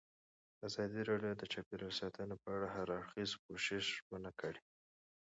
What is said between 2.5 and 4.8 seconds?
اړه د هر اړخیز پوښښ ژمنه کړې.